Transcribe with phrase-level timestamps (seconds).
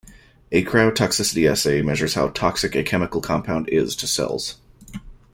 [0.51, 4.55] A cytotoxicity assay measures how toxic a chemical compound is to cells.